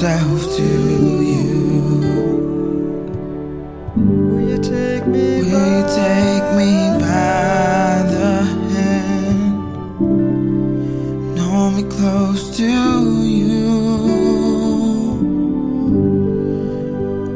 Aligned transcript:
myself 0.00 0.42
to 0.56 0.62
you. 0.62 1.48
Will 3.96 4.48
you 4.48 4.58
take 4.58 5.04
me? 5.08 5.42
Will 5.42 5.50
by? 5.50 5.58
you 5.74 5.82
take 5.88 6.46
me 6.56 6.72
by 7.00 8.04
the 8.12 8.30
hand? 8.74 9.54
Hold 11.40 11.74
me 11.74 11.82
close 11.90 12.56
to 12.58 12.70
you. 13.24 13.70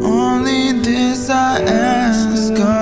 Only 0.00 0.72
this 0.82 1.30
I 1.30 1.62
ask. 1.62 2.81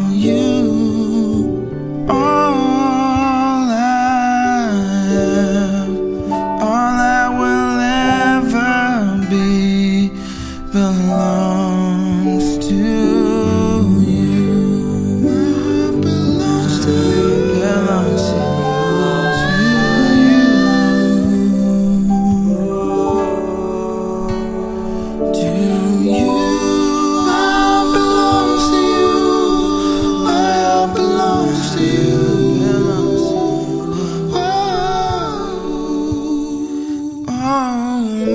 home. 37.41 38.30